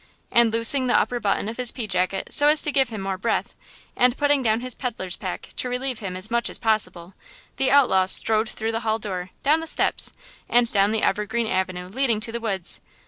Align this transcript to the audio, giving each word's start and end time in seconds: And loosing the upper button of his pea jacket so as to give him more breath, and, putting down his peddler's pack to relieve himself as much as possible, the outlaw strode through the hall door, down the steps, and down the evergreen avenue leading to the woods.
And 0.31 0.51
loosing 0.51 0.87
the 0.87 0.99
upper 0.99 1.19
button 1.19 1.47
of 1.47 1.57
his 1.57 1.71
pea 1.71 1.85
jacket 1.85 2.29
so 2.31 2.47
as 2.47 2.63
to 2.63 2.71
give 2.71 2.89
him 2.89 3.01
more 3.01 3.19
breath, 3.19 3.53
and, 3.95 4.17
putting 4.17 4.41
down 4.41 4.61
his 4.61 4.73
peddler's 4.73 5.15
pack 5.15 5.49
to 5.57 5.69
relieve 5.69 5.99
himself 5.99 6.17
as 6.17 6.31
much 6.31 6.49
as 6.49 6.57
possible, 6.57 7.13
the 7.57 7.69
outlaw 7.69 8.07
strode 8.07 8.49
through 8.49 8.71
the 8.71 8.79
hall 8.79 8.97
door, 8.97 9.29
down 9.43 9.59
the 9.59 9.67
steps, 9.67 10.11
and 10.49 10.71
down 10.71 10.91
the 10.91 11.03
evergreen 11.03 11.45
avenue 11.45 11.87
leading 11.87 12.19
to 12.21 12.31
the 12.31 12.39
woods. 12.39 12.81